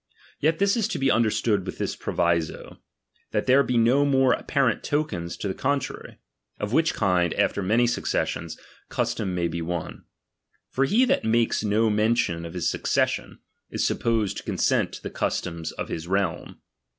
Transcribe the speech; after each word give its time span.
Yet 0.39 0.57
this 0.57 0.75
is 0.75 0.87
to 0.87 0.97
be 0.97 1.11
understood 1.11 1.63
with 1.63 1.77
this 1.77 1.95
proviso, 1.95 2.79
that 3.29 3.45
there 3.45 3.61
be 3.61 3.77
no 3.77 4.03
more 4.03 4.33
apparent 4.33 4.83
tokens 4.83 5.37
to 5.37 5.47
the 5.47 5.53
contrary: 5.53 6.17
of 6.59 6.73
which 6.73 6.95
kind, 6.95 7.35
after 7.35 7.61
many 7.61 7.85
successions, 7.85 8.57
custom 8.89 9.35
may 9.35 9.47
be 9.47 9.61
one. 9.61 10.05
For 10.71 10.85
he 10.85 11.05
that 11.05 11.23
makes 11.23 11.63
no 11.63 11.91
mention 11.91 12.45
of 12.45 12.55
his 12.55 12.67
succession, 12.67 13.41
is 13.69 13.85
supposed 13.85 14.37
to 14.37 14.43
consent 14.43 14.93
to 14.93 15.03
the 15.03 15.11
customs 15.11 15.71
of 15.73 15.89
his 15.89 16.07
realm. 16.07 16.59